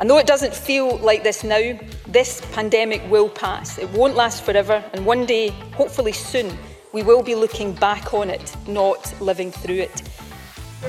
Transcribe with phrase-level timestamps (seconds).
[0.00, 3.76] And though it doesn't feel like this now, this pandemic will pass.
[3.76, 6.56] It won't last forever, and one day, hopefully soon,
[6.92, 10.00] we will be looking back on it, not living through it.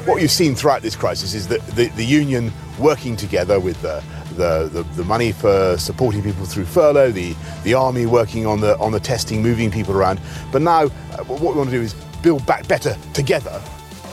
[0.06, 4.02] What you've seen throughout this crisis is that the, the union working together with the,
[4.36, 8.78] the, the, the, money for supporting people through furlough, the, the army working on the,
[8.78, 10.22] on the testing, moving people around.
[10.54, 10.90] But now, uh,
[11.26, 13.62] what we want to do is build back better together.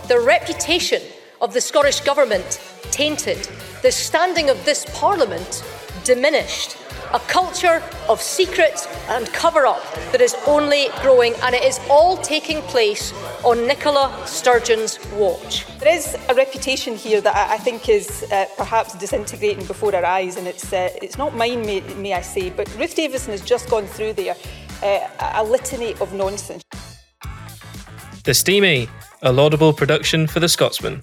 [0.08, 1.02] The reputation
[1.40, 2.60] of the Scottish Government
[2.90, 3.48] tainted,
[3.82, 5.64] the standing of this Parliament
[6.04, 6.76] diminished
[7.12, 9.82] a culture of secret and cover up
[10.12, 13.12] that is only growing, and it is all taking place
[13.44, 15.66] on Nicola Sturgeon's watch.
[15.78, 20.36] There is a reputation here that I think is uh, perhaps disintegrating before our eyes,
[20.36, 23.70] and it's, uh, it's not mine, may, may, I say, but Ruth Davidson has just
[23.70, 24.36] gone through there
[24.82, 26.62] uh, a litany of nonsense.
[28.24, 28.88] The Steamie,
[29.22, 31.02] a laudable production for the Scotsman.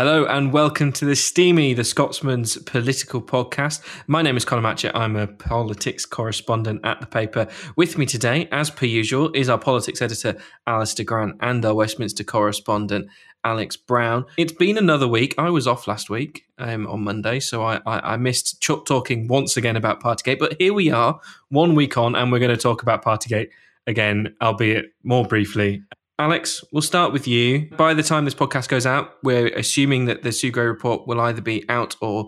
[0.00, 3.82] Hello and welcome to the Steamie, the Scotsman's political podcast.
[4.06, 4.92] My name is Conor Matchett.
[4.94, 7.48] I'm a politics correspondent at the paper.
[7.76, 12.24] With me today, as per usual, is our politics editor, Alistair Grant, and our Westminster
[12.24, 13.10] correspondent,
[13.44, 14.24] Alex Brown.
[14.38, 15.34] It's been another week.
[15.36, 19.28] I was off last week um, on Monday, so I, I, I missed Chuck talking
[19.28, 20.38] once again about Partygate.
[20.38, 21.20] But here we are,
[21.50, 23.50] one week on, and we're going to talk about Partygate
[23.86, 25.82] again, albeit more briefly.
[26.20, 27.66] Alex, we'll start with you.
[27.78, 31.40] By the time this podcast goes out, we're assuming that the Sue report will either
[31.40, 32.26] be out or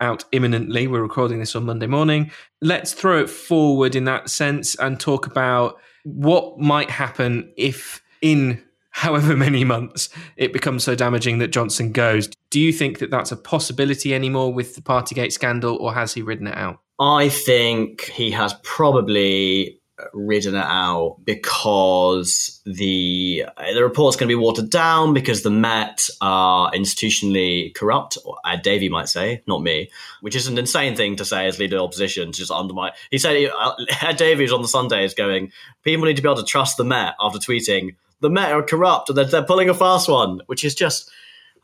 [0.00, 0.86] out imminently.
[0.86, 2.30] We're recording this on Monday morning.
[2.62, 8.62] Let's throw it forward in that sense and talk about what might happen if, in
[8.90, 12.28] however many months, it becomes so damaging that Johnson goes.
[12.50, 16.22] Do you think that that's a possibility anymore with the Partygate scandal, or has he
[16.22, 16.78] ridden it out?
[17.00, 19.80] I think he has probably
[20.12, 26.08] ridden it out because the the report's going to be watered down because the Met
[26.20, 28.18] are institutionally corrupt.
[28.44, 29.90] Ed Davey might say, not me,
[30.20, 32.32] which is an insane thing to say as leader of opposition.
[32.32, 32.92] To just undermine.
[33.10, 36.44] He said uh, Ed Davey on the Sundays going, people need to be able to
[36.44, 40.08] trust the Met after tweeting the Met are corrupt and they're, they're pulling a fast
[40.08, 41.10] one, which is just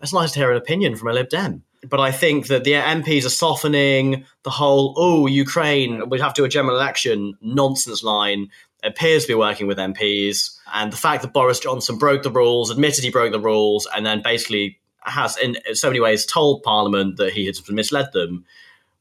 [0.01, 2.73] it's nice to hear an opinion from a Lib Dem but I think that the
[2.73, 8.03] MPs are softening the whole "oh, Ukraine, we have to do a general election" nonsense
[8.03, 8.51] line.
[8.83, 12.71] Appears to be working with MPs, and the fact that Boris Johnson broke the rules,
[12.71, 17.17] admitted he broke the rules, and then basically has, in so many ways, told Parliament
[17.19, 18.45] that he had misled them,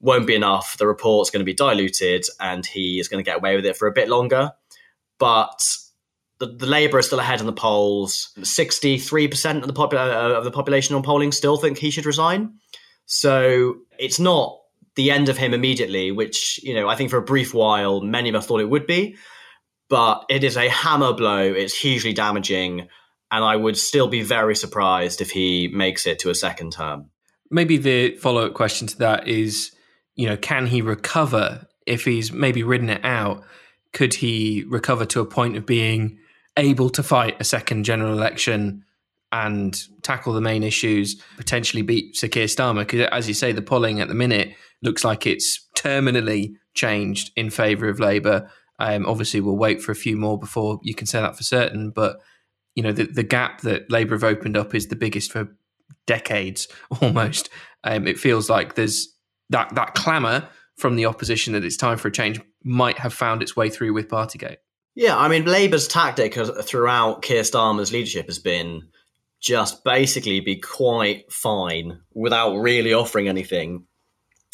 [0.01, 0.77] won't be enough.
[0.77, 3.77] The report's going to be diluted, and he is going to get away with it
[3.77, 4.51] for a bit longer.
[5.17, 5.77] But
[6.39, 8.29] the, the Labour is still ahead in the polls.
[8.41, 12.05] Sixty-three percent of the popul- uh, of the population on polling still think he should
[12.05, 12.53] resign.
[13.11, 14.59] So it's not
[14.93, 18.29] the end of him immediately, which you know I think for a brief while many
[18.29, 19.17] of us thought it would be,
[19.89, 21.41] but it is a hammer blow.
[21.41, 22.87] It's hugely damaging,
[23.31, 27.09] and I would still be very surprised if he makes it to a second term.
[27.49, 29.71] Maybe the follow-up question to that is,
[30.13, 33.43] you know, can he recover if he's maybe ridden it out?
[33.91, 36.19] Could he recover to a point of being
[36.57, 38.85] able to fight a second general election
[39.31, 42.79] and tackle the main issues, potentially beat Sir Keir Starmer?
[42.79, 47.49] Because, as you say, the polling at the minute looks like it's terminally changed in
[47.49, 48.49] favour of Labour.
[48.79, 51.91] Um, obviously, we'll wait for a few more before you can say that for certain.
[51.91, 52.17] But
[52.75, 55.49] you know, the, the gap that Labour have opened up is the biggest for
[56.07, 56.67] decades,
[57.01, 57.49] almost.
[57.83, 59.15] Um, it feels like there's
[59.49, 60.47] that that clamour
[60.77, 63.93] from the opposition that it's time for a change might have found its way through
[63.93, 64.57] with Partygate.
[64.95, 68.83] Yeah, I mean, Labour's tactic throughout Keir Starmer's leadership has been
[69.41, 73.85] just basically be quite fine without really offering anything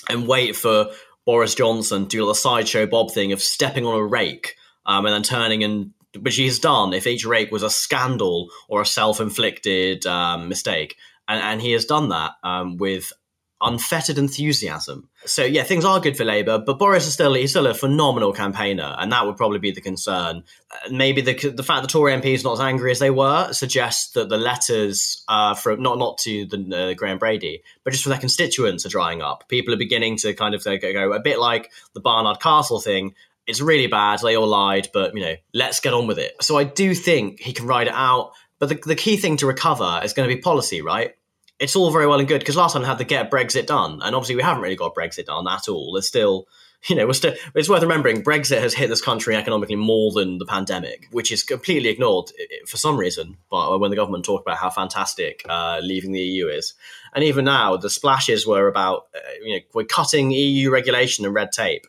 [0.09, 0.87] and wait for
[1.25, 5.13] Boris Johnson to do the sideshow Bob thing of stepping on a rake um, and
[5.13, 6.93] then turning and which he's done.
[6.93, 10.95] If each rake was a scandal or a self-inflicted um, mistake.
[11.27, 13.11] And, and he has done that um, with
[13.65, 15.09] unfettered enthusiasm.
[15.25, 18.31] So yeah, things are good for Labour, but Boris is still he's still a phenomenal
[18.31, 20.43] campaigner, and that would probably be the concern.
[20.71, 24.11] Uh, maybe the the fact the Tory MPs not as angry as they were suggests
[24.13, 28.09] that the letters uh, from not not to the uh, Graham Brady, but just for
[28.09, 29.49] their constituents are drying up.
[29.49, 33.15] People are beginning to kind of go, go a bit like the Barnard Castle thing.
[33.47, 34.19] It's really bad.
[34.19, 36.35] They all lied, but you know, let's get on with it.
[36.41, 38.31] So I do think he can ride it out.
[38.57, 41.15] But the, the key thing to recover is going to be policy, right?
[41.59, 44.01] It's all very well and good because last time we had the get Brexit done,
[44.03, 45.93] and obviously we haven't really got Brexit done at all.
[45.93, 46.47] There's still,
[46.87, 47.33] you know, we're still.
[47.53, 51.43] It's worth remembering Brexit has hit this country economically more than the pandemic, which is
[51.43, 52.31] completely ignored
[52.67, 53.37] for some reason.
[53.49, 56.73] But when the government talk about how fantastic uh, leaving the EU is,
[57.13, 61.33] and even now the splashes were about, uh, you know, we're cutting EU regulation and
[61.33, 61.87] red tape.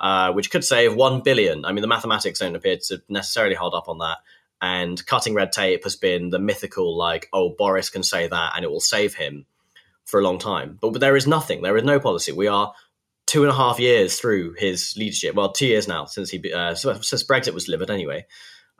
[0.00, 1.64] Uh, which could save one billion.
[1.64, 4.18] I mean, the mathematics don't appear to necessarily hold up on that
[4.60, 8.64] and cutting red tape has been the mythical, like, oh, Boris can say that and
[8.64, 9.46] it will save him
[10.04, 10.78] for a long time.
[10.80, 11.62] But, but there is nothing.
[11.62, 12.32] There is no policy.
[12.32, 12.72] We are
[13.26, 15.34] two and a half years through his leadership.
[15.34, 18.26] Well, two years now since he uh, since Brexit was delivered, anyway.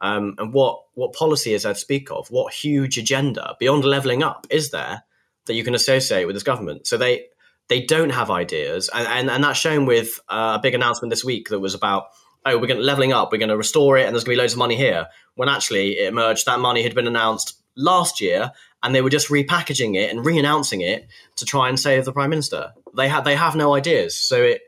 [0.01, 2.29] Um, and what what policy is there to speak of?
[2.31, 5.05] What huge agenda beyond levelling up is there
[5.47, 6.87] that you can associate with this government?
[6.87, 7.27] So they
[7.69, 11.25] they don't have ideas, and and, and that's shown with uh, a big announcement this
[11.25, 12.07] week that was about
[12.47, 14.39] oh we're going to levelling up, we're going to restore it, and there's going to
[14.39, 15.07] be loads of money here.
[15.35, 18.53] When actually it emerged that money had been announced last year,
[18.83, 22.31] and they were just repackaging it and re-announcing it to try and save the prime
[22.31, 22.73] minister.
[22.97, 24.63] They have they have no ideas, so it.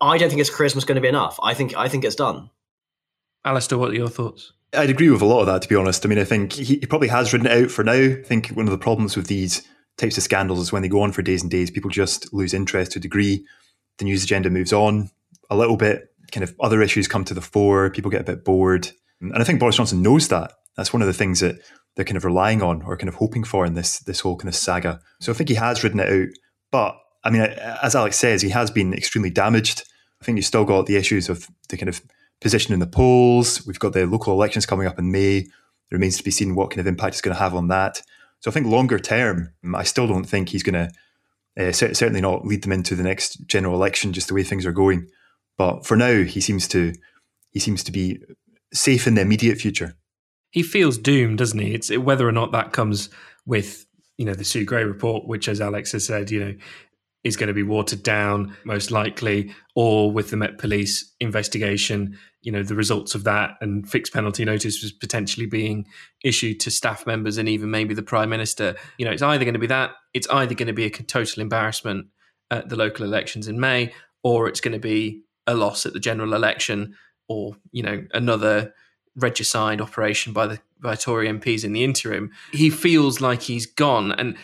[0.00, 1.38] I don't think his charisma is going to be enough.
[1.42, 2.50] I think I think it's done.
[3.44, 4.52] Alistair, what are your thoughts?
[4.74, 6.04] I'd agree with a lot of that, to be honest.
[6.04, 7.92] I mean, I think he, he probably has written it out for now.
[7.92, 9.62] I think one of the problems with these
[9.98, 12.54] types of scandals is when they go on for days and days, people just lose
[12.54, 13.44] interest to a degree.
[13.98, 15.10] The news agenda moves on
[15.50, 16.11] a little bit.
[16.32, 17.90] Kind of other issues come to the fore.
[17.90, 18.90] People get a bit bored,
[19.20, 20.52] and I think Boris Johnson knows that.
[20.76, 21.60] That's one of the things that
[21.94, 24.48] they're kind of relying on or kind of hoping for in this this whole kind
[24.48, 25.00] of saga.
[25.20, 26.28] So I think he has written it out.
[26.70, 29.84] But I mean, as Alex says, he has been extremely damaged.
[30.20, 32.00] I think you've still got the issues of the kind of
[32.40, 33.66] position in the polls.
[33.66, 35.38] We've got the local elections coming up in May.
[35.38, 35.50] It
[35.90, 38.02] remains to be seen what kind of impact it's going to have on that.
[38.40, 42.46] So I think longer term, I still don't think he's going to uh, certainly not
[42.46, 45.08] lead them into the next general election just the way things are going.
[45.62, 46.92] But for now, he seems to
[47.52, 48.18] he seems to be
[48.74, 49.94] safe in the immediate future.
[50.50, 51.72] He feels doomed, doesn't he?
[51.72, 53.10] It's whether or not that comes
[53.46, 53.86] with
[54.18, 56.54] you know the Sue Gray report, which, as Alex has said, you know
[57.22, 62.50] is going to be watered down most likely, or with the Met Police investigation, you
[62.50, 65.86] know, the results of that and fixed penalty notice was potentially being
[66.24, 68.74] issued to staff members and even maybe the Prime Minister.
[68.98, 71.40] You know, it's either going to be that, it's either going to be a total
[71.40, 72.08] embarrassment
[72.50, 73.92] at the local elections in May,
[74.24, 76.94] or it's going to be a loss at the general election,
[77.28, 78.74] or, you know, another
[79.16, 82.32] regicide operation by the by Tory MPs in the interim.
[82.50, 84.12] He feels like he's gone.
[84.12, 84.36] And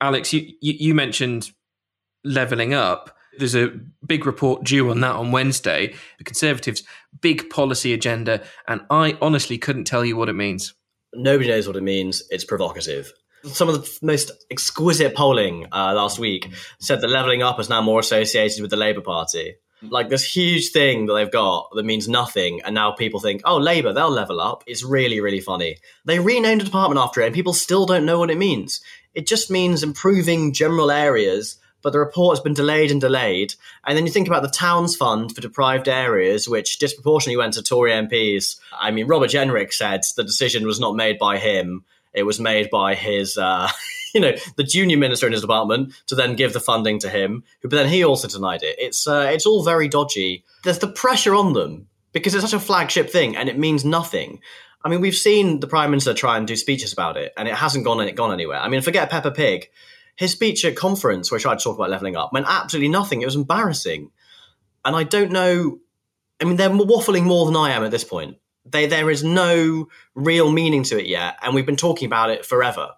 [0.00, 1.50] Alex, you, you mentioned
[2.22, 3.16] levelling up.
[3.38, 3.72] There's a
[4.06, 5.94] big report due on that on Wednesday.
[6.18, 6.84] The Conservatives'
[7.20, 10.74] big policy agenda, and I honestly couldn't tell you what it means.
[11.14, 12.22] Nobody knows what it means.
[12.30, 13.12] It's provocative.
[13.44, 17.82] Some of the most exquisite polling uh, last week said that levelling up is now
[17.82, 19.56] more associated with the Labour Party.
[19.82, 23.58] Like this huge thing that they've got that means nothing, and now people think, oh,
[23.58, 24.64] Labour, they'll level up.
[24.66, 25.76] It's really, really funny.
[26.04, 28.80] They renamed a department after it, and people still don't know what it means.
[29.14, 33.54] It just means improving general areas but the report has been delayed and delayed.
[33.86, 37.62] And then you think about the Towns Fund for deprived areas, which disproportionately went to
[37.62, 38.56] Tory MPs.
[38.72, 41.84] I mean, Robert Jenrick said the decision was not made by him;
[42.14, 43.36] it was made by his.
[43.36, 43.68] Uh,
[44.14, 47.44] you know, the junior minister in his department to then give the funding to him,
[47.62, 48.76] but then he also denied it.
[48.78, 50.44] It's uh, it's all very dodgy.
[50.62, 54.40] There's the pressure on them because it's such a flagship thing and it means nothing.
[54.84, 57.54] I mean, we've seen the prime minister try and do speeches about it, and it
[57.54, 58.58] hasn't gone gone anywhere.
[58.58, 59.70] I mean, forget Peppa Pig
[60.16, 63.22] his speech at conference, where I tried to talk about leveling up, meant absolutely nothing.
[63.22, 64.10] It was embarrassing.
[64.84, 65.78] And I don't know.
[66.40, 68.36] I mean, they're waffling more than I am at this point.
[68.66, 71.36] They, there is no real meaning to it yet.
[71.42, 72.90] And we've been talking about it forever.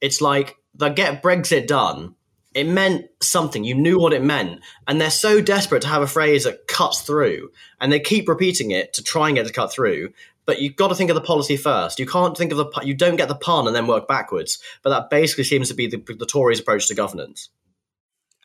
[0.00, 2.14] It's like the get Brexit done.
[2.54, 3.64] It meant something.
[3.64, 4.60] You knew what it meant.
[4.88, 7.50] And they're so desperate to have a phrase that cuts through.
[7.80, 10.12] And they keep repeating it to try and get it to cut through
[10.46, 11.98] but you've got to think of the policy first.
[11.98, 14.58] You can't think of the you don't get the pun and then work backwards.
[14.82, 17.50] But that basically seems to be the, the Tories' approach to governance.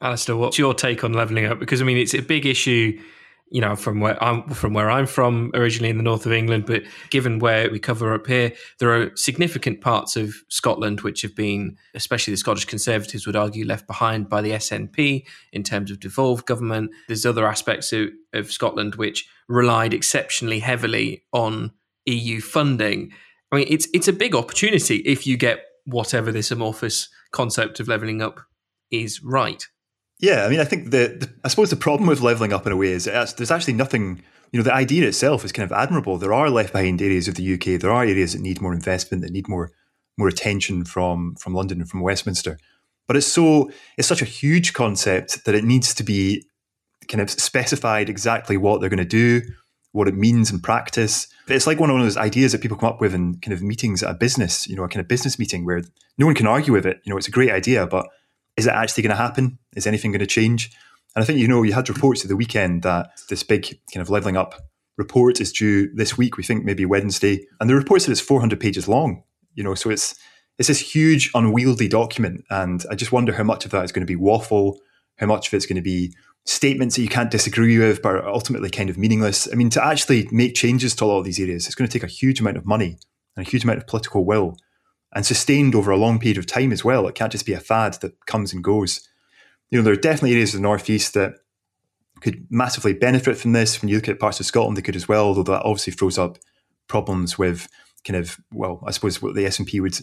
[0.02, 1.60] Alistair, what's your take on levelling up?
[1.60, 3.00] Because I mean, it's a big issue.
[3.52, 6.66] You know, from where I'm from, where I'm from, originally in the north of England,
[6.66, 11.36] but given where we cover up here, there are significant parts of Scotland which have
[11.36, 16.00] been, especially the Scottish Conservatives, would argue, left behind by the SNP in terms of
[16.00, 16.92] devolved government.
[17.08, 21.72] There's other aspects of, of Scotland which relied exceptionally heavily on
[22.06, 23.12] EU funding.
[23.52, 27.88] I mean, it's it's a big opportunity if you get whatever this amorphous concept of
[27.88, 28.40] leveling up
[28.92, 29.68] is right.
[30.22, 32.78] Yeah, I mean, I think the, I suppose the problem with leveling up in a
[32.78, 34.22] way is there's actually nothing.
[34.52, 36.18] You know, the idea itself is kind of admirable.
[36.18, 37.80] There are left behind areas of the UK.
[37.80, 39.72] There are areas that need more investment, that need more
[40.18, 42.60] more attention from from London and from Westminster.
[43.08, 46.48] But it's so it's such a huge concept that it needs to be
[47.08, 49.42] kind of specified exactly what they're going to do,
[49.92, 51.28] what it means in practice.
[51.48, 54.04] It's like one of those ideas that people come up with in kind of meetings
[54.04, 55.82] at a business, you know, a kind of business meeting where
[56.18, 57.02] no one can argue with it.
[57.04, 58.06] You know, it's a great idea, but
[58.58, 59.60] is it actually going to happen?
[59.76, 60.72] Is anything going to change?
[61.16, 64.02] And I think, you know, you had reports at the weekend that this big kind
[64.02, 64.56] of leveling up
[64.98, 67.46] report is due this week, we think maybe Wednesday.
[67.60, 70.16] And the report said it's 400 pages long, you know, so it's,
[70.58, 72.44] it's this huge unwieldy document.
[72.50, 74.80] And I just wonder how much of that is going to be waffle,
[75.18, 76.14] how much of it's going to be
[76.46, 79.52] statements that you can't disagree with, but are ultimately kind of meaningless.
[79.52, 82.08] I mean, to actually make changes to all of these areas, it's going to take
[82.08, 82.98] a huge amount of money
[83.36, 84.58] and a huge amount of political will
[85.14, 87.08] and sustained over a long period of time as well.
[87.08, 89.08] It can't just be a fad that comes and goes.
[89.70, 91.36] You know, there are definitely areas of the northeast that
[92.22, 93.82] could massively benefit from this.
[93.82, 96.18] When you look at parts of Scotland, they could as well, although that obviously throws
[96.18, 96.38] up
[96.88, 97.68] problems with
[98.06, 100.00] kind of, well, I suppose what the SNP would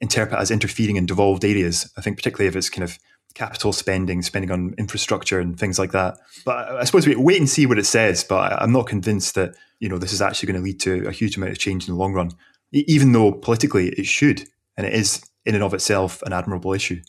[0.00, 1.92] interpret as interfering in devolved areas.
[1.96, 2.98] I think particularly if it's kind of
[3.34, 6.18] capital spending, spending on infrastructure and things like that.
[6.44, 8.24] But I suppose we wait and see what it says.
[8.24, 11.12] But I'm not convinced that you know this is actually going to lead to a
[11.12, 12.30] huge amount of change in the long run,
[12.74, 14.44] even though politically it should,
[14.76, 17.00] and it is in and of itself an admirable issue.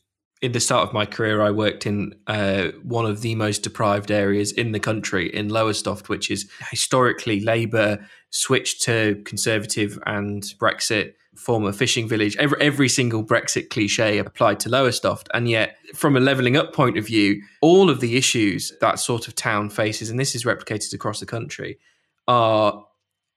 [0.42, 4.12] In the start of my career, I worked in uh, one of the most deprived
[4.12, 11.14] areas in the country, in Lowestoft, which is historically Labour switched to Conservative and Brexit
[11.36, 12.36] former fishing village.
[12.38, 15.30] Every, every single Brexit cliche applied to Lowestoft.
[15.34, 19.28] And yet, from a levelling up point of view, all of the issues that sort
[19.28, 21.80] of town faces, and this is replicated across the country,
[22.28, 22.86] are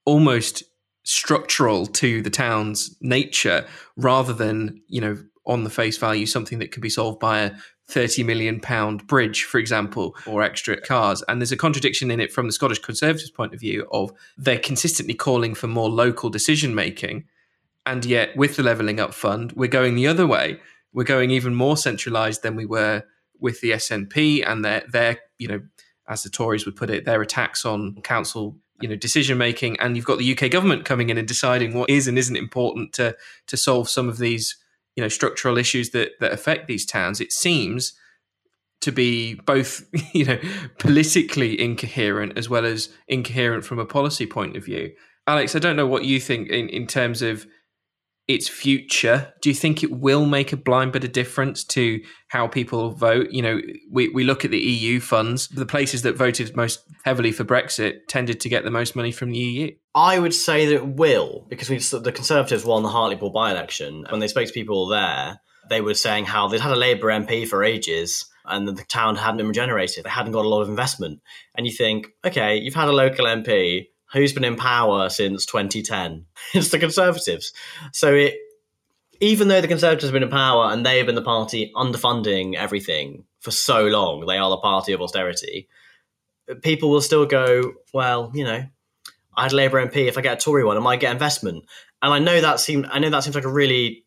[0.05, 0.63] almost
[1.03, 3.65] structural to the town's nature
[3.97, 7.51] rather than, you know, on the face value, something that can be solved by a
[7.87, 11.23] 30 million pound bridge, for example, or extra cars.
[11.27, 14.59] And there's a contradiction in it from the Scottish Conservatives' point of view of they're
[14.59, 17.25] consistently calling for more local decision making
[17.89, 20.59] and yet, with the Levelling Up Fund, we're going the other way.
[20.93, 23.03] We're going even more centralised than we were
[23.39, 25.61] with the SNP and their, their, you know,
[26.07, 29.79] as the Tories would put it, their attacks on council, you know, decision making.
[29.79, 32.93] And you've got the UK government coming in and deciding what is and isn't important
[32.93, 33.15] to
[33.47, 34.55] to solve some of these,
[34.95, 37.21] you know, structural issues that that affect these towns.
[37.21, 37.93] It seems
[38.81, 39.83] to be both,
[40.13, 40.39] you know,
[40.77, 44.91] politically incoherent as well as incoherent from a policy point of view.
[45.27, 47.45] Alex, I don't know what you think in, in terms of
[48.29, 52.47] its future, do you think it will make a blind bit of difference to how
[52.47, 53.31] people vote?
[53.31, 53.59] You know,
[53.91, 58.01] we, we look at the EU funds, the places that voted most heavily for Brexit
[58.07, 59.71] tended to get the most money from the EU.
[59.95, 64.05] I would say that it will, because we, the Conservatives won the Hartlepool by election.
[64.11, 67.47] When they spoke to people there, they were saying how they'd had a Labour MP
[67.47, 70.03] for ages and the town hadn't been regenerated.
[70.03, 71.21] They hadn't got a lot of investment.
[71.57, 76.25] And you think, okay, you've had a local MP who's been in power since 2010?
[76.53, 77.53] it's the Conservatives.
[77.93, 78.35] So it,
[79.19, 82.55] even though the Conservatives have been in power and they have been the party underfunding
[82.55, 85.67] everything for so long, they are the party of austerity.
[86.61, 88.63] People will still go, well, you know,
[89.35, 90.07] I had Labour MP.
[90.07, 91.65] If I get a Tory one, I might get investment.
[92.01, 94.05] And I know that seems, I know that seems like a really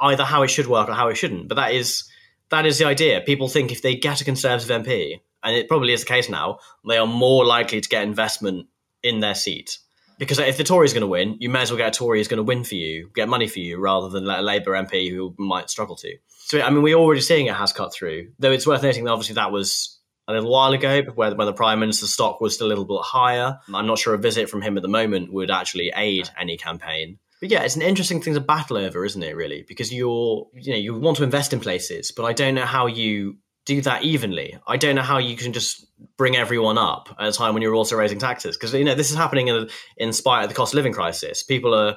[0.00, 1.48] either how it should work or how it shouldn't.
[1.48, 2.04] But that is
[2.50, 3.20] that is the idea.
[3.20, 6.58] People think if they get a Conservative MP, and it probably is the case now,
[6.86, 8.66] they are more likely to get investment
[9.04, 9.78] in their seat.
[10.18, 12.18] Because if the Tory is going to win, you may as well get a Tory
[12.18, 14.72] who's going to win for you, get money for you, rather than let a Labour
[14.72, 16.16] MP who might struggle to.
[16.46, 18.30] So, I mean, we're already seeing it has cut through.
[18.38, 21.52] Though it's worth noting that obviously that was a little while ago, where, when the
[21.52, 23.58] Prime Minister's stock was still a little bit higher.
[23.72, 27.18] I'm not sure a visit from him at the moment would actually aid any campaign.
[27.40, 29.36] But yeah, it's an interesting thing to battle over, isn't it?
[29.36, 32.64] Really, because you're, you know, you want to invest in places, but I don't know
[32.64, 34.58] how you do that evenly.
[34.66, 37.74] I don't know how you can just bring everyone up at a time when you're
[37.74, 40.74] also raising taxes because you know this is happening in, in spite of the cost
[40.74, 41.42] of living crisis.
[41.42, 41.96] People are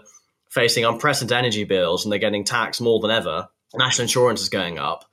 [0.49, 3.47] facing unprecedented energy bills and they're getting taxed more than ever.
[3.75, 5.05] National insurance is going up.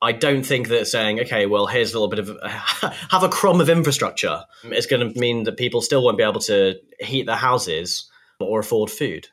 [0.00, 2.36] I don't think that saying, okay, well, here's a little bit of
[3.10, 6.40] have a crumb of infrastructure is going to mean that people still won't be able
[6.40, 8.10] to heat their houses
[8.40, 9.28] or afford food.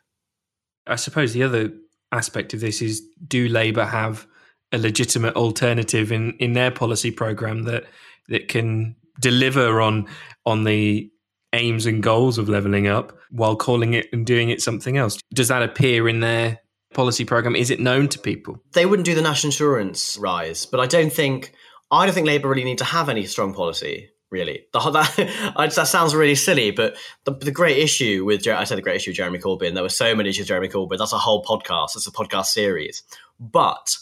[0.86, 1.74] I suppose the other
[2.12, 4.28] aspect of this is do Labour have
[4.72, 7.86] a legitimate alternative in in their policy program that
[8.28, 10.08] that can deliver on
[10.46, 11.12] on the
[11.54, 15.20] aims and goals of leveling up while calling it and doing it something else.
[15.34, 16.60] Does that appear in their
[16.94, 17.56] policy program?
[17.56, 18.62] Is it known to people?
[18.74, 21.54] They wouldn't do the national insurance rise, but I don't think
[21.92, 24.10] I don't think Labour really need to have any strong policy.
[24.32, 26.96] Really, the, that, that sounds really silly, but
[27.26, 29.74] the, the great issue with I said the great issue with Jeremy Corbyn.
[29.74, 31.00] There were so many issues with Jeremy Corbyn.
[31.00, 31.94] That's a whole podcast.
[31.96, 33.02] That's a podcast series.
[33.40, 33.98] But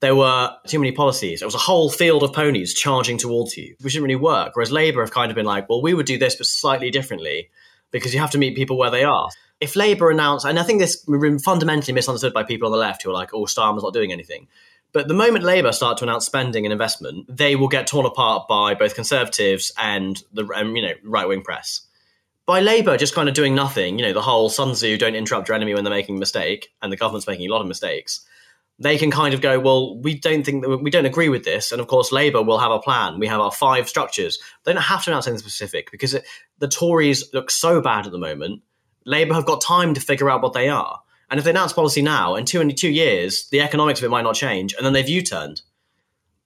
[0.00, 1.42] there were too many policies.
[1.42, 4.56] It was a whole field of ponies charging towards you, which didn't really work.
[4.56, 7.50] Whereas Labour have kind of been like, well, we would do this, but slightly differently,
[7.90, 9.28] because you have to meet people where they are.
[9.60, 11.06] If Labour announced, and I think this
[11.44, 14.48] fundamentally misunderstood by people on the left who are like, oh, Starmer's not doing anything.
[14.92, 18.48] But the moment Labour start to announce spending and investment, they will get torn apart
[18.48, 21.82] by both Conservatives and the um, you know right wing press.
[22.46, 25.46] By Labour just kind of doing nothing, you know, the whole Sun Tzu, don't interrupt
[25.46, 28.26] your enemy when they're making a mistake, and the government's making a lot of mistakes
[28.80, 31.70] they can kind of go, well, we don't think that we don't agree with this,
[31.70, 33.18] and of course, Labour will have a plan.
[33.18, 34.38] We have our five structures.
[34.64, 36.24] They don't have to announce anything specific because it,
[36.58, 38.62] the Tories look so bad at the moment.
[39.04, 42.00] Labour have got time to figure out what they are, and if they announce policy
[42.00, 44.94] now, in two in two years, the economics of it might not change, and then
[44.94, 45.60] they've U-turned.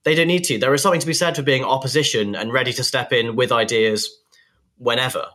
[0.02, 0.58] They don't need to.
[0.58, 3.52] There is something to be said for being opposition and ready to step in with
[3.52, 4.10] ideas
[4.76, 5.28] whenever.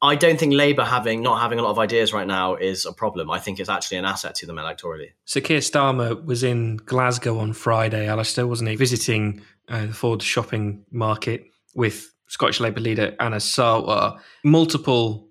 [0.00, 2.92] I don't think Labour having not having a lot of ideas right now is a
[2.92, 3.30] problem.
[3.30, 5.10] I think it's actually an asset to them electorally.
[5.24, 8.76] So Keir Starmer was in Glasgow on Friday, Alistair, wasn't he?
[8.76, 14.20] Visiting uh, the Ford shopping market with Scottish Labour leader Anas Sarwar.
[14.44, 15.28] Multiple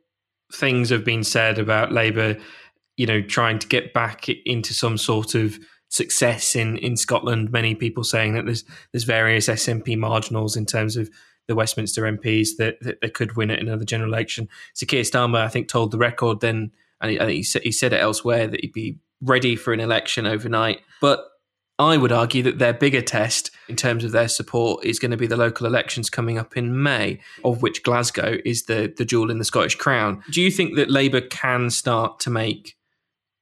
[0.53, 2.37] things have been said about Labour,
[2.97, 5.57] you know, trying to get back into some sort of
[5.89, 7.51] success in, in Scotland.
[7.51, 11.09] Many people saying that there's there's various SNP marginals in terms of
[11.47, 14.49] the Westminster MPs that, that they could win at another general election.
[14.73, 17.61] So Keir Starmer, I think, told the record then, and he, I think he said,
[17.63, 20.81] he said it elsewhere that he'd be ready for an election overnight.
[21.01, 21.25] But
[21.79, 25.17] I would argue that their bigger test in terms of their support is going to
[25.17, 29.29] be the local elections coming up in May, of which Glasgow is the, the jewel
[29.29, 30.23] in the Scottish crown.
[30.31, 32.75] Do you think that Labour can start to make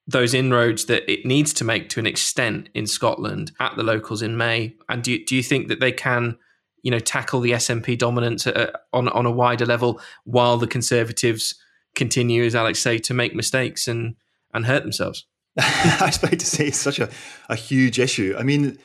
[0.08, 4.22] those inroads that it needs to make to an extent in Scotland at the locals
[4.22, 4.76] in May?
[4.90, 6.38] And do do you think that they can
[6.86, 11.56] you know tackle the SNP dominance at, on on a wider level while the Conservatives
[11.96, 14.16] continue, as Alex say, to make mistakes and
[14.54, 15.26] and hurt themselves.
[15.58, 17.10] I about to say it's such a,
[17.50, 18.36] a huge issue.
[18.38, 18.78] I mean,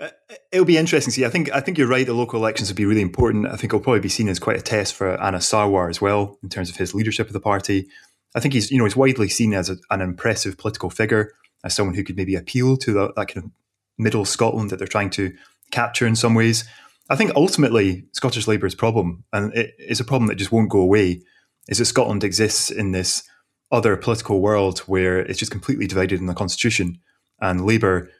[0.00, 0.08] uh,
[0.50, 1.24] it'll be interesting to see.
[1.24, 2.04] I think I think you're right.
[2.04, 3.46] The local elections will be really important.
[3.46, 6.36] I think it'll probably be seen as quite a test for Anas Sarwar as well
[6.42, 7.86] in terms of his leadership of the party.
[8.34, 11.32] I think he's you know he's widely seen as a, an impressive political figure,
[11.62, 13.50] as someone who could maybe appeal to the, that kind of
[13.98, 15.32] middle Scotland that they're trying to
[15.70, 16.64] capture in some ways.
[17.10, 20.80] I think ultimately Scottish Labour's problem, and it is a problem that just won't go
[20.80, 21.22] away,
[21.68, 23.24] is that Scotland exists in this
[23.72, 27.00] other political world where it's just completely divided in the constitution,
[27.40, 28.10] and Labour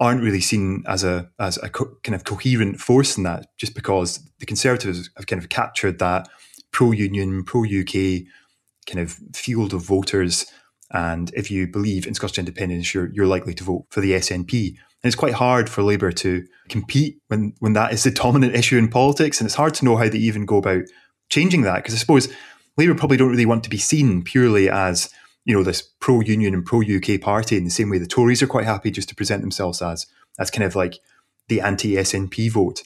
[0.00, 3.74] aren't really seen as a as a co- kind of coherent force in that, just
[3.74, 6.28] because the Conservatives have kind of captured that
[6.72, 8.26] pro-union, pro-UK
[8.86, 10.46] kind of field of voters,
[10.90, 14.76] and if you believe in Scottish independence, you're you're likely to vote for the SNP.
[15.04, 18.78] And it's quite hard for Labour to compete when, when that is the dominant issue
[18.78, 19.38] in politics.
[19.38, 20.84] And it's hard to know how they even go about
[21.28, 21.76] changing that.
[21.76, 22.32] Because I suppose
[22.78, 25.10] Labour probably don't really want to be seen purely as,
[25.44, 28.42] you know, this pro union and pro UK party in the same way the Tories
[28.42, 30.06] are quite happy just to present themselves as,
[30.38, 30.98] as kind of like
[31.48, 32.82] the anti SNP vote.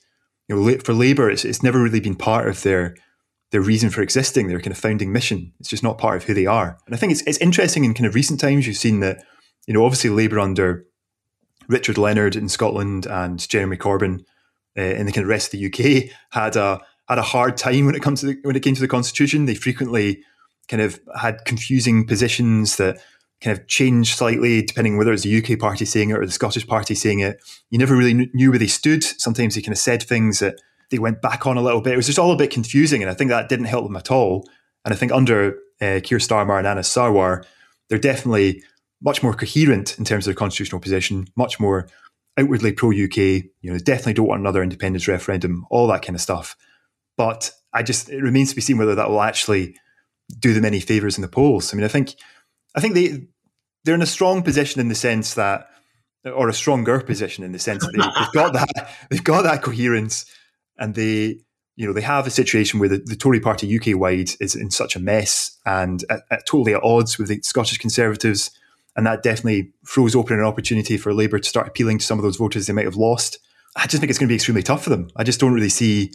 [0.48, 2.96] You know, for Labour, it's, it's never really been part of their
[3.50, 5.52] their reason for existing, their kind of founding mission.
[5.58, 6.78] It's just not part of who they are.
[6.84, 9.24] And I think it's, it's interesting in kind of recent times, you've seen that,
[9.66, 10.84] you know, obviously Labour under
[11.68, 14.24] Richard Leonard in Scotland and Jeremy Corbyn
[14.76, 17.86] uh, in the kind of rest of the UK had a had a hard time
[17.86, 19.46] when it comes to the, when it came to the constitution.
[19.46, 20.22] They frequently
[20.68, 22.98] kind of had confusing positions that
[23.40, 26.66] kind of changed slightly depending whether it's the UK party saying it or the Scottish
[26.66, 27.40] party saying it.
[27.70, 29.02] You never really knew where they stood.
[29.04, 31.92] Sometimes they kind of said things that they went back on a little bit.
[31.92, 34.10] It was just all a bit confusing, and I think that didn't help them at
[34.10, 34.48] all.
[34.84, 37.44] And I think under uh, Keir Starmer and Anas Sarwar,
[37.88, 38.62] they're definitely
[39.00, 41.88] much more coherent in terms of their constitutional position, much more
[42.38, 43.16] outwardly pro UK.
[43.60, 46.56] You know, definitely don't want another independence referendum, all that kind of stuff.
[47.16, 49.76] But I just it remains to be seen whether that will actually
[50.38, 51.72] do them any favors in the polls.
[51.72, 52.14] I mean, I think
[52.74, 53.26] I think they
[53.84, 55.68] they're in a strong position in the sense that,
[56.24, 59.62] or a stronger position in the sense that they, have got that they've got that
[59.62, 60.26] coherence,
[60.78, 61.40] and they
[61.76, 64.70] you know they have a situation where the, the Tory Party UK wide is in
[64.70, 68.50] such a mess and at, at totally at odds with the Scottish Conservatives
[68.98, 72.24] and that definitely throws open an opportunity for Labour to start appealing to some of
[72.24, 73.38] those voters they might have lost.
[73.76, 75.08] I just think it's going to be extremely tough for them.
[75.14, 76.10] I just don't really see,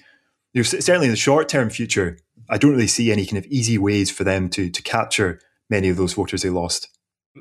[0.51, 2.19] you know, certainly in the short term future,
[2.49, 5.87] I don't really see any kind of easy ways for them to to capture many
[5.87, 6.89] of those voters they lost.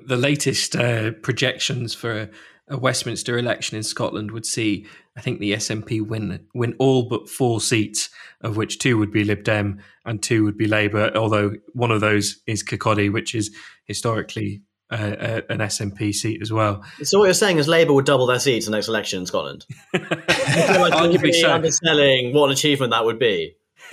[0.07, 2.31] The latest uh, projections for
[2.69, 7.29] a, Westminster election in Scotland would see, I think, the SNP win win all but
[7.29, 8.09] four seats,
[8.41, 11.11] of which two would be Lib Dem and two would be Labour.
[11.17, 16.85] Although one of those is Kirkcaldy, which is historically uh, an SNP seat as well.
[17.03, 19.27] So what you're saying is Labour would double their seats in the next election in
[19.27, 19.67] Scotland.
[19.95, 21.53] Arguably so.
[21.53, 23.57] underselling what an achievement that would be.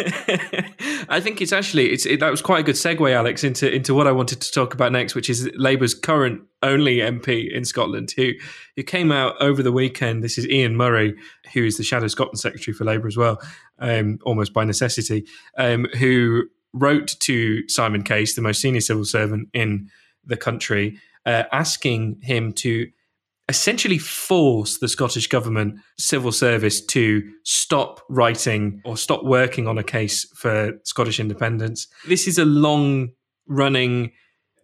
[1.10, 3.94] I think it's actually it's it, that was quite a good segue, Alex, into into
[3.94, 8.14] what I wanted to talk about next, which is Labour's current only MP in Scotland,
[8.16, 8.32] who
[8.76, 10.24] who came out over the weekend.
[10.24, 11.16] This is Ian Murray,
[11.54, 13.42] who is the Shadow Scotland Secretary for Labour as well,
[13.80, 15.26] um, almost by necessity,
[15.58, 19.90] um, who wrote to Simon Case, the most senior civil servant in
[20.26, 22.88] the country, uh, asking him to
[23.48, 29.84] essentially force the Scottish government civil service to stop writing or stop working on a
[29.84, 31.88] case for Scottish independence.
[32.08, 33.10] This is a long
[33.48, 34.12] running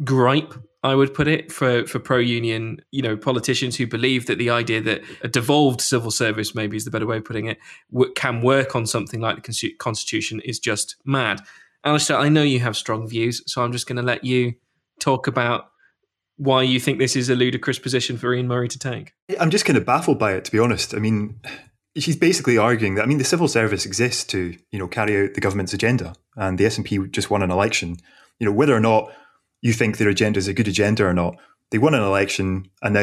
[0.04, 0.54] gripe
[0.86, 4.52] I would put it for for pro union, you know, politicians who believe that the
[4.52, 7.58] idea that a devolved civil service, maybe is the better way of putting it,
[7.92, 11.42] w- can work on something like the constitution is just mad.
[11.84, 14.54] Alistair, I know you have strong views, so I'm just going to let you
[15.00, 15.70] talk about
[16.38, 19.14] why you think this is a ludicrous position for Ian Murray to take?
[19.40, 20.94] I'm just kind of baffled by it, to be honest.
[20.94, 21.40] I mean,
[21.98, 25.34] she's basically arguing that I mean the civil service exists to you know carry out
[25.34, 27.98] the government's agenda, and the SNP just won an election.
[28.40, 29.12] You know whether or not
[29.62, 31.38] you think their agenda is a good agenda or not,
[31.72, 33.02] they won an election, and now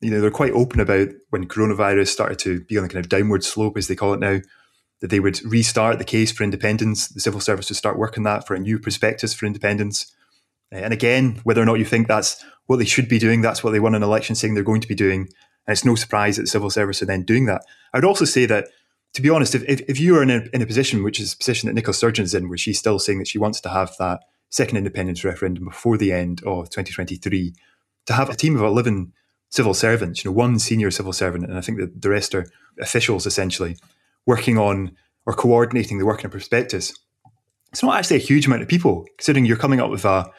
[0.00, 3.08] you know they're quite open about when coronavirus started to be on the kind of
[3.08, 4.40] downward slope as they call it now,
[5.00, 7.08] that they would restart the case for independence.
[7.08, 10.12] The civil service would start working that for a new prospectus for independence.
[10.72, 13.62] Uh, and again, whether or not you think that's what they should be doing, that's
[13.62, 15.28] what they won an election saying they're going to be doing.
[15.66, 17.62] And it's no surprise that the civil service are then doing that.
[17.92, 18.68] I would also say that,
[19.14, 21.34] to be honest, if, if, if you are in a, in a position, which is
[21.34, 23.68] a position that Nicola Sturgeon is in, where she's still saying that she wants to
[23.68, 27.54] have that second independence referendum before the end of 2023,
[28.06, 29.12] to have a team of 11
[29.50, 32.46] civil servants, you know, one senior civil servant, and I think that the rest are
[32.80, 33.76] officials essentially,
[34.26, 36.98] working on or coordinating the work in a prospectus.
[37.70, 40.30] It's not actually a huge amount of people, considering you're coming up with a,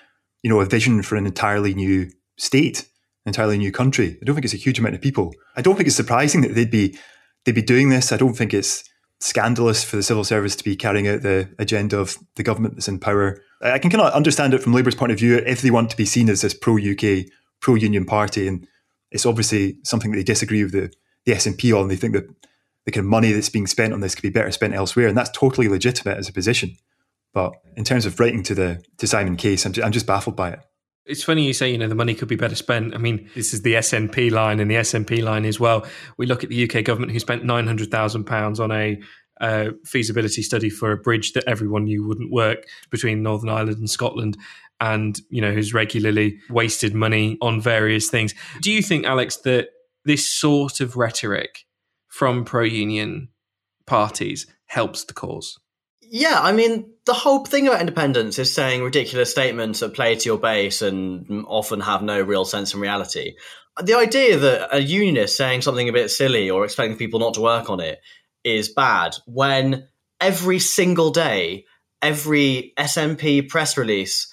[0.43, 2.87] you know, a vision for an entirely new state
[3.25, 4.17] an entirely new country.
[4.21, 5.33] I don't think it's a huge amount of people.
[5.55, 6.97] I don't think it's surprising that they'd be
[7.45, 8.11] they'd be doing this.
[8.11, 8.83] I don't think it's
[9.19, 12.89] scandalous for the civil service to be carrying out the agenda of the government that's
[12.89, 13.39] in power.
[13.61, 15.97] I can kind of understand it from Labour's point of view if they want to
[15.97, 17.27] be seen as this pro UK,
[17.61, 18.67] pro union party, and
[19.11, 20.93] it's obviously something that they disagree with the,
[21.25, 21.87] the SNP on.
[21.87, 22.27] They think that
[22.85, 25.17] the kind of money that's being spent on this could be better spent elsewhere, and
[25.17, 26.75] that's totally legitimate as a position.
[27.33, 30.35] But in terms of writing to the to Simon Case, I'm just, I'm just baffled
[30.35, 30.59] by it.
[31.05, 32.95] It's funny you say, you know, the money could be better spent.
[32.95, 35.85] I mean, this is the SNP line and the SNP line as well.
[36.17, 39.01] We look at the UK government who spent £900,000 on a
[39.41, 43.89] uh, feasibility study for a bridge that everyone knew wouldn't work between Northern Ireland and
[43.89, 44.37] Scotland
[44.79, 48.33] and, you know, who's regularly wasted money on various things.
[48.61, 49.69] Do you think, Alex, that
[50.05, 51.65] this sort of rhetoric
[52.07, 53.27] from pro union
[53.85, 55.59] parties helps the cause?
[56.15, 60.29] Yeah, I mean, the whole thing about independence is saying ridiculous statements that play to
[60.29, 63.33] your base and often have no real sense in reality.
[63.81, 67.41] The idea that a unionist saying something a bit silly or expecting people not to
[67.41, 67.99] work on it
[68.43, 69.87] is bad when
[70.21, 71.65] every single day,
[71.99, 74.31] every SNP press release,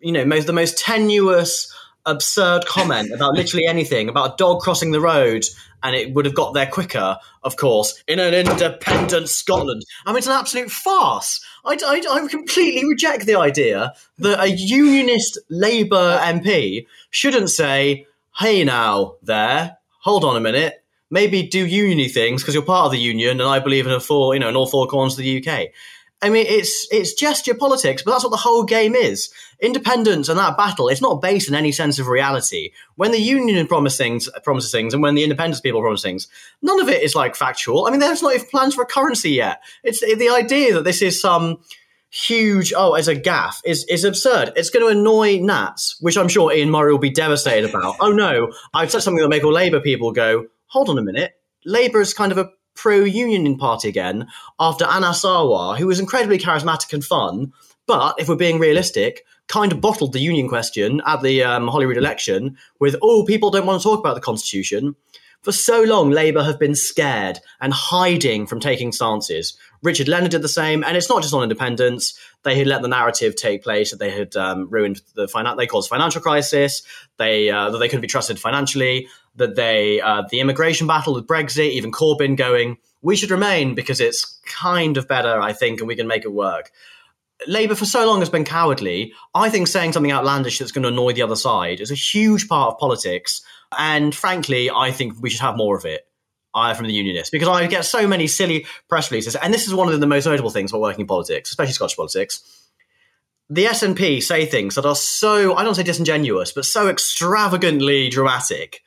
[0.00, 1.74] you know, most, the most tenuous,
[2.06, 5.44] absurd comment about literally anything, about a dog crossing the road
[5.82, 9.84] and it would have got there quicker, of course, in an independent Scotland.
[10.04, 11.44] I mean, it's an absolute farce.
[11.64, 18.64] I, I, I completely reject the idea that a unionist Labour MP shouldn't say, hey,
[18.64, 20.82] now, there, hold on a minute.
[21.08, 24.00] Maybe do uniony things because you're part of the union, and I believe in a
[24.00, 25.68] four, you know, in all four corners of the UK.
[26.22, 29.30] I mean, it's it's gesture politics, but that's what the whole game is.
[29.60, 32.70] Independence and that battle, it's not based in any sense of reality.
[32.94, 36.28] When the union promises things, promises things, and when the independence people promise things,
[36.62, 37.86] none of it is like factual.
[37.86, 39.62] I mean, there's not even plans for a currency yet.
[39.84, 41.58] It's the idea that this is some
[42.08, 44.52] huge oh as a gaff is is absurd.
[44.56, 47.96] It's going to annoy Nats, which I'm sure Ian Murray will be devastated about.
[48.00, 51.32] oh no, I've said something that'll make all Labour people go, hold on a minute.
[51.66, 54.28] Labour is kind of a pro-union party again
[54.60, 57.52] after Anas Sarwar, who was incredibly charismatic and fun,
[57.86, 61.96] but if we're being realistic, kind of bottled the union question at the um, Holyrood
[61.96, 64.96] election with, oh, people don't want to talk about the constitution.
[65.42, 69.56] For so long, Labour have been scared and hiding from taking stances.
[69.82, 72.18] Richard Leonard did the same, and it's not just on independence.
[72.46, 75.66] They had let the narrative take place that they had um, ruined the finan- they
[75.66, 76.82] caused financial crisis.
[77.18, 81.26] They uh, that they couldn't be trusted financially that they uh, the immigration battle with
[81.26, 85.88] Brexit, even Corbyn going, we should remain because it's kind of better, I think, and
[85.88, 86.70] we can make it work.
[87.46, 89.12] Labour for so long has been cowardly.
[89.34, 92.48] I think saying something outlandish that's going to annoy the other side is a huge
[92.48, 93.42] part of politics.
[93.76, 96.06] And frankly, I think we should have more of it.
[96.56, 99.74] I from the unionists because I get so many silly press releases, and this is
[99.74, 102.42] one of the most notable things about working in politics, especially Scottish politics.
[103.48, 108.82] The SNP say things that are so I don't say disingenuous, but so extravagantly dramatic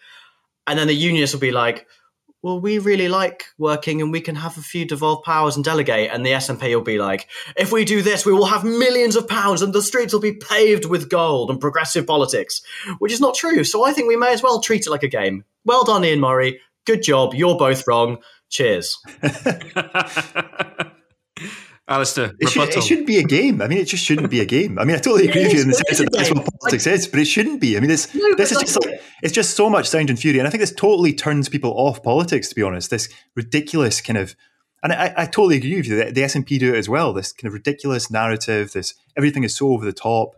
[0.69, 1.87] and then the unionists will be like,
[2.43, 6.11] well, we really like working and we can have a few devolved powers and delegate.
[6.13, 7.27] And the SNP will be like,
[7.57, 10.33] if we do this, we will have millions of pounds and the streets will be
[10.33, 12.61] paved with gold and progressive politics,
[12.99, 13.63] which is not true.
[13.63, 15.43] So I think we may as well treat it like a game.
[15.65, 16.61] Well done, Ian Murray.
[16.89, 17.35] Good job.
[17.35, 18.17] You're both wrong.
[18.49, 18.97] Cheers.
[21.87, 23.61] Alistair, it, should, it shouldn't be a game.
[23.61, 24.79] I mean, it just shouldn't be a game.
[24.79, 27.07] I mean, I totally agree with you in the sense that that's what politics is,
[27.07, 27.77] but it shouldn't be.
[27.77, 30.39] I mean, this no, this is just like, it's just so much sound and fury,
[30.39, 32.49] and I think this totally turns people off politics.
[32.49, 34.35] To be honest, this ridiculous kind of,
[34.81, 35.95] and I, I totally agree with you.
[35.95, 37.13] The, the SNP do it as well.
[37.13, 38.71] This kind of ridiculous narrative.
[38.71, 40.33] This everything is so over the top.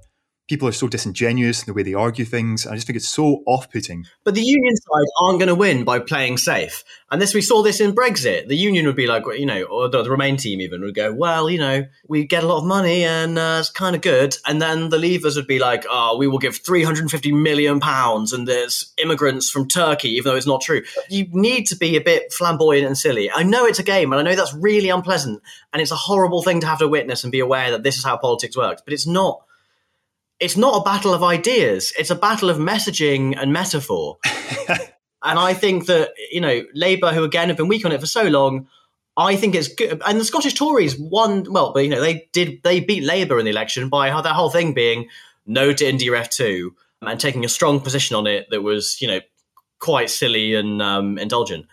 [0.51, 2.67] People are so disingenuous in the way they argue things.
[2.67, 4.05] I just think it's so off-putting.
[4.25, 6.83] But the union side aren't going to win by playing safe.
[7.09, 8.49] And this we saw this in Brexit.
[8.49, 11.49] The union would be like, you know, or the, Remain team even would go, well,
[11.49, 14.35] you know, we get a lot of money and uh, it's kind of good.
[14.45, 18.45] And then the Leavers would be like, oh, we will give 350 million pounds and
[18.45, 20.81] there's immigrants from Turkey, even though it's not true.
[21.09, 23.31] You need to be a bit flamboyant and silly.
[23.31, 26.43] I know it's a game and I know that's really unpleasant and it's a horrible
[26.43, 28.91] thing to have to witness and be aware that this is how politics works, but
[28.91, 29.45] it's not
[30.41, 31.93] it's not a battle of ideas.
[31.97, 34.17] It's a battle of messaging and metaphor.
[34.67, 38.07] and I think that, you know, Labour, who again have been weak on it for
[38.07, 38.67] so long,
[39.15, 40.01] I think it's good.
[40.03, 43.45] And the Scottish Tories won, well, but, you know, they did, they beat Labour in
[43.45, 45.09] the election by how that whole thing being
[45.45, 46.69] no to IndyRef2
[47.03, 49.19] and taking a strong position on it that was, you know,
[49.79, 51.67] quite silly and um, indulgent.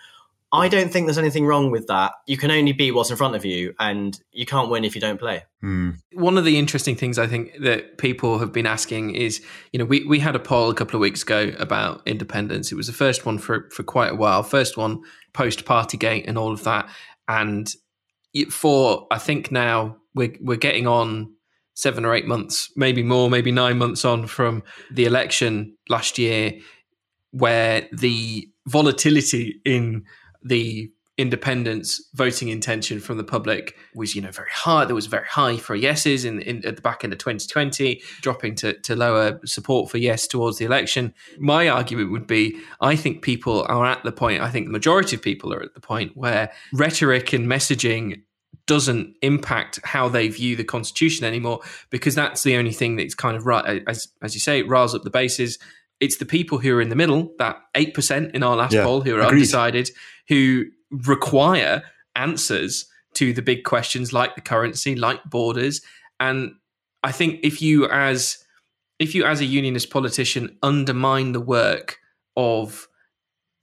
[0.51, 2.13] I don't think there's anything wrong with that.
[2.27, 5.01] You can only beat what's in front of you, and you can't win if you
[5.01, 5.45] don't play.
[5.63, 5.99] Mm.
[6.15, 9.85] One of the interesting things I think that people have been asking is, you know,
[9.85, 12.73] we, we had a poll a couple of weeks ago about independence.
[12.73, 15.03] It was the first one for for quite a while, first one
[15.35, 16.89] post Partygate and all of that.
[17.29, 17.71] And
[18.51, 21.35] for I think now we're we're getting on
[21.75, 26.55] seven or eight months, maybe more, maybe nine months on from the election last year,
[27.33, 30.05] where the volatility in
[30.42, 35.27] the independence voting intention from the public was you know very high there was very
[35.27, 39.40] high for yeses in, in, at the back end of 2020 dropping to, to lower
[39.44, 44.03] support for yes towards the election my argument would be i think people are at
[44.05, 47.48] the point i think the majority of people are at the point where rhetoric and
[47.48, 48.22] messaging
[48.66, 51.59] doesn't impact how they view the constitution anymore
[51.90, 54.94] because that's the only thing that's kind of right as, as you say it riles
[54.94, 55.59] up the bases
[56.01, 59.01] it's the people who are in the middle, that 8% in our last yeah, poll
[59.01, 59.38] who are agreed.
[59.38, 59.90] undecided,
[60.29, 61.83] who require
[62.17, 65.81] answers to the big questions like the currency, like borders.
[66.21, 66.53] And
[67.03, 68.38] I think if you as
[68.99, 71.99] if you as a unionist politician undermine the work
[72.37, 72.88] of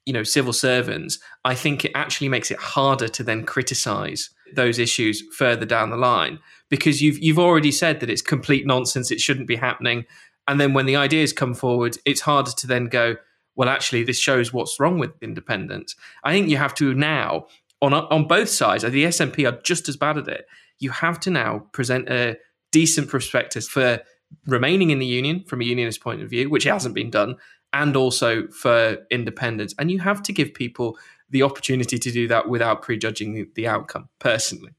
[0.06, 4.80] you know civil servants, I think it actually makes it harder to then criticize those
[4.80, 9.20] issues further down the line because you've you've already said that it's complete nonsense, it
[9.20, 10.06] shouldn't be happening.
[10.48, 13.16] And then when the ideas come forward, it's harder to then go,
[13.56, 15.96] well, actually, this shows what's wrong with independence.
[16.24, 17.48] I think you have to now,
[17.82, 20.48] on on both sides, the SNP are just as bad at it.
[20.80, 22.38] You have to now present a
[22.72, 24.02] decent prospectus for
[24.46, 27.36] remaining in the union from a unionist point of view, which hasn't been done,
[27.72, 29.74] and also for independence.
[29.80, 30.98] And you have to give people
[31.30, 34.10] the opportunity to do that without prejudging the, the outcome.
[34.20, 34.72] Personally,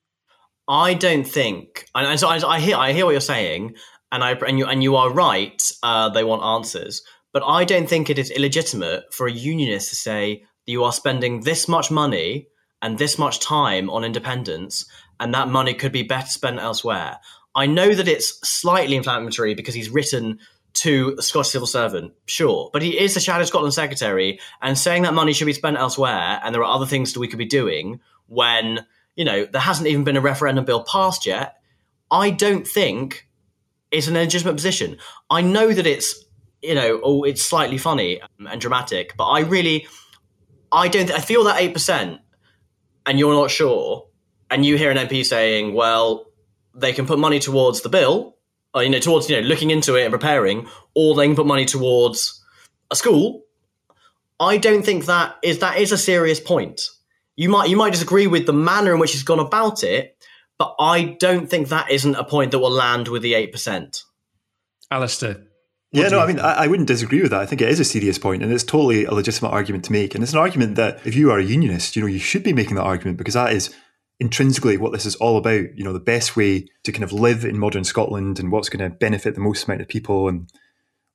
[0.68, 3.74] I don't think, and so I, I hear I hear what you're saying,
[4.12, 5.62] and I and you and you are right.
[5.82, 7.02] Uh, they want answers,
[7.36, 11.42] but I don't think it is illegitimate for a unionist to say you are spending
[11.42, 12.48] this much money
[12.80, 14.86] and this much time on independence,
[15.20, 17.18] and that money could be better spent elsewhere.
[17.54, 20.38] I know that it's slightly inflammatory because he's written
[20.76, 25.02] to a Scottish civil servant, sure, but he is the Shadow Scotland secretary, and saying
[25.02, 27.44] that money should be spent elsewhere, and there are other things that we could be
[27.44, 31.56] doing when you know there hasn't even been a referendum bill passed yet.
[32.10, 33.28] I don't think
[33.90, 34.96] it's an illegitimate position.
[35.28, 36.24] I know that it's
[36.66, 39.86] you know, oh, it's slightly funny um, and dramatic, but I really,
[40.72, 41.10] I don't.
[41.10, 42.20] I feel that eight percent,
[43.04, 44.06] and you're not sure,
[44.50, 46.26] and you hear an MP saying, "Well,
[46.74, 48.36] they can put money towards the bill,
[48.74, 51.46] or you know, towards you know, looking into it and preparing, or they can put
[51.46, 52.42] money towards
[52.90, 53.42] a school."
[54.38, 56.82] I don't think that is that is a serious point.
[57.36, 60.16] You might you might disagree with the manner in which he's gone about it,
[60.58, 64.02] but I don't think that isn't a point that will land with the 8%.
[64.90, 65.45] Alistair.
[65.96, 67.40] Yeah, no, I mean, I, I, wouldn't disagree with that.
[67.40, 70.14] I think it is a serious point, and it's totally a legitimate argument to make.
[70.14, 72.52] And it's an argument that if you are a unionist, you know, you should be
[72.52, 73.74] making that argument because that is
[74.20, 75.76] intrinsically what this is all about.
[75.76, 78.90] You know, the best way to kind of live in modern Scotland and what's going
[78.90, 80.50] to benefit the most amount of people, and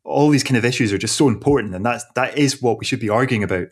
[0.03, 2.85] all these kind of issues are just so important, and that's that is what we
[2.85, 3.67] should be arguing about.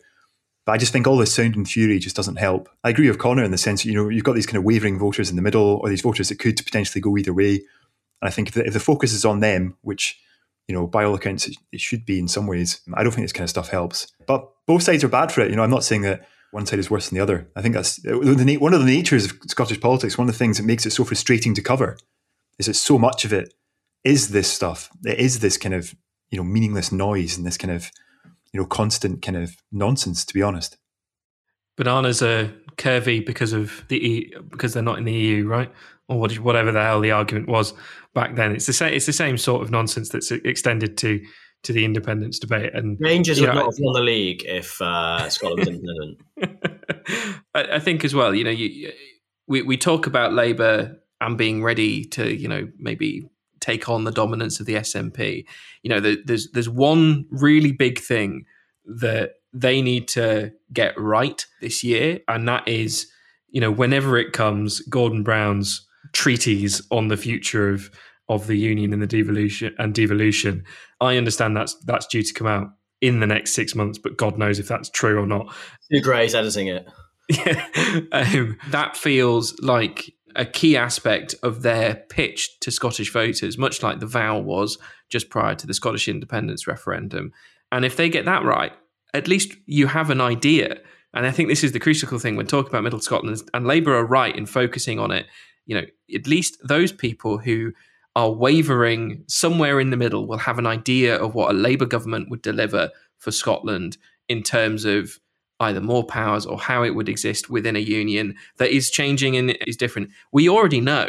[0.66, 2.68] But I just think all this sound and fury just doesn't help.
[2.84, 4.64] I agree with Conor in the sense that, you know, you've got these kind of
[4.64, 7.56] wavering voters in the middle or these voters that could potentially go either way.
[8.20, 10.20] And I think if the, if the focus is on them, which,
[10.70, 13.24] you know, by all accounts, it, it should be in some ways, I don't think
[13.24, 14.06] this kind of stuff helps.
[14.24, 15.50] But both sides are bad for it.
[15.50, 17.50] You know, I'm not saying that one side is worse than the other.
[17.56, 20.16] I think that's uh, the, one of the natures of Scottish politics.
[20.16, 21.98] One of the things that makes it so frustrating to cover
[22.60, 23.52] is that so much of it
[24.04, 24.90] is this stuff.
[25.04, 25.92] It is this kind of
[26.30, 27.90] you know meaningless noise and this kind of
[28.52, 30.76] you know, constant kind of nonsense, to be honest.
[31.76, 35.72] Bananas are curvy because of the because they're not in the EU, right?
[36.10, 37.72] Or whatever the hell the argument was
[38.14, 38.52] back then.
[38.52, 38.92] It's the same.
[38.92, 41.24] It's the same sort of nonsense that's extended to
[41.62, 42.74] to the independence debate.
[42.74, 47.38] And Rangers would know, not have won the league if uh, Scotland was independent.
[47.54, 48.34] I, I, think as well.
[48.34, 48.92] You know, you,
[49.46, 53.28] we we talk about Labour and being ready to you know maybe
[53.60, 55.44] take on the dominance of the SNP.
[55.82, 58.46] You know, there's there's one really big thing
[58.86, 63.06] that they need to get right this year, and that is,
[63.50, 67.90] you know, whenever it comes, Gordon Brown's treatise on the future of
[68.28, 70.64] of the union and the devolution and devolution.
[71.00, 72.68] I understand that's that's due to come out
[73.00, 75.52] in the next six months, but God knows if that's true or not.
[75.90, 76.86] Sue Gray's editing it.
[77.28, 77.64] Yeah,
[78.12, 84.00] um, that feels like a key aspect of their pitch to Scottish voters, much like
[84.00, 87.32] the vow was just prior to the Scottish independence referendum.
[87.72, 88.72] And if they get that right,
[89.14, 90.78] at least you have an idea.
[91.14, 93.96] And I think this is the crucial thing when talking about Middle Scotland, and Labour
[93.96, 95.26] are right in focusing on it.
[95.70, 97.72] You know, at least those people who
[98.16, 102.28] are wavering somewhere in the middle will have an idea of what a Labour government
[102.28, 103.96] would deliver for Scotland
[104.28, 105.20] in terms of
[105.60, 109.56] either more powers or how it would exist within a union that is changing and
[109.66, 110.10] is different.
[110.32, 111.08] We already know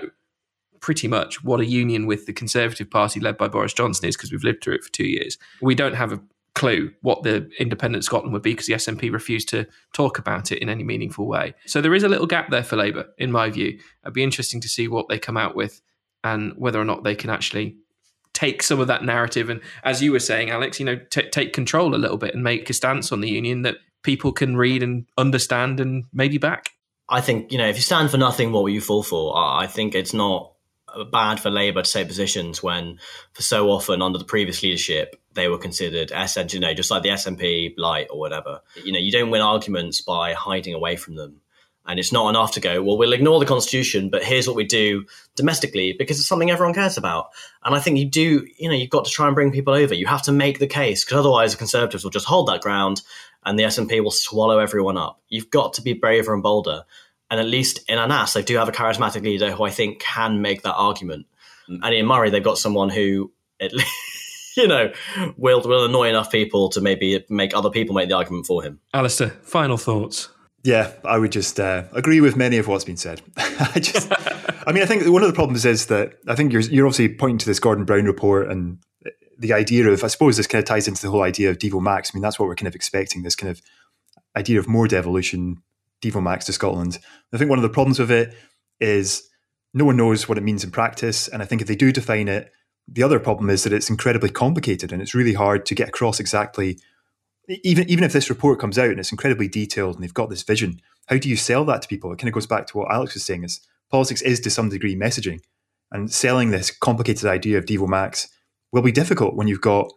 [0.80, 4.32] pretty much what a union with the Conservative Party led by Boris Johnson is because
[4.32, 5.38] we've lived through it for two years.
[5.62, 6.22] We don't have a
[6.54, 10.60] clue what the independent Scotland would be because the SNP refused to talk about it
[10.60, 11.54] in any meaningful way.
[11.66, 13.80] So there is a little gap there for Labour, in my view.
[14.04, 15.82] It'd be interesting to see what they come out with
[16.24, 17.78] and whether or not they can actually
[18.34, 21.54] take some of that narrative and, as you were saying, Alex, you know, t- take
[21.54, 24.84] control a little bit and make a stance on the union that people can read
[24.84, 26.72] and understand and maybe back.
[27.10, 29.38] I think you know if you stand for nothing, what will you fall for?
[29.38, 30.51] I think it's not
[31.12, 33.00] bad for Labour to take positions when,
[33.34, 37.04] for so often under the previous leadership, they were considered SN, you know, just like
[37.04, 38.62] the SNP light or whatever.
[38.84, 41.42] You know, you don't win arguments by hiding away from them.
[41.86, 44.66] And it's not enough to go, well, we'll ignore the constitution, but here's what we
[44.66, 47.30] do domestically because it's something everyone cares about.
[47.64, 49.96] And I think you do, you know, you've got to try and bring people over.
[49.96, 53.02] You have to make the case because otherwise the Conservatives will just hold that ground
[53.44, 55.22] and the SNP will swallow everyone up.
[55.28, 56.84] You've got to be braver and bolder.
[57.32, 60.42] And at least in Anas, they do have a charismatic leader who I think can
[60.42, 61.26] make that argument.
[61.68, 63.88] And in Murray, they've got someone who, at least,
[64.58, 64.92] you know,
[65.38, 68.82] will will annoy enough people to maybe make other people make the argument for him.
[68.94, 70.28] Alistair, final thoughts.
[70.64, 73.22] Yeah, I would just uh, agree with many of what's been said.
[73.38, 74.12] I just,
[74.68, 77.16] I mean, I think one of the problems is that I think you're you're obviously
[77.16, 78.80] pointing to this Gordon Brown report and
[79.42, 81.82] the idea of, I suppose, this kind of ties into the whole idea of Devo
[81.82, 82.12] Max.
[82.14, 83.24] I mean, that's what we're kind of expecting.
[83.24, 83.62] This kind of
[84.36, 85.64] idea of more devolution,
[86.02, 87.00] Devo Max to Scotland.
[87.34, 88.36] I think one of the problems with it
[88.80, 89.30] is
[89.74, 92.28] no one knows what it means in practice, and I think if they do define
[92.28, 92.52] it,
[92.88, 96.20] the other problem is that it's incredibly complicated and it's really hard to get across
[96.20, 96.78] exactly
[97.64, 100.44] even even if this report comes out and it's incredibly detailed and they've got this
[100.44, 102.12] vision, how do you sell that to people?
[102.12, 103.60] It kind of goes back to what Alex was saying: is
[103.90, 105.42] politics is to some degree messaging,
[105.92, 108.30] and selling this complicated idea of Devo Max
[108.72, 109.92] will be difficult when you've got,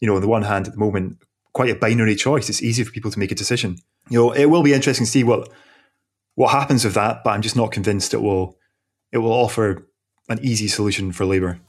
[0.00, 1.18] you know, on the one hand at the moment
[1.52, 2.48] quite a binary choice.
[2.48, 3.78] It's easy for people to make a decision.
[4.10, 5.48] You know, it will be interesting to see what
[6.34, 8.58] what happens with that, but I'm just not convinced it will
[9.12, 9.86] it will offer
[10.28, 11.60] an easy solution for Labour.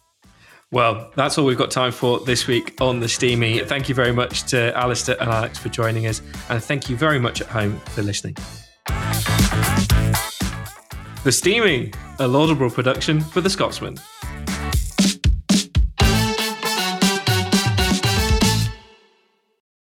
[0.72, 3.60] Well, that's all we've got time for this week on the Steamie.
[3.60, 7.20] Thank you very much to Alistair and Alex for joining us, and thank you very
[7.20, 8.36] much at home for listening.
[11.24, 13.98] The Steamie, a laudable production for the Scotsman.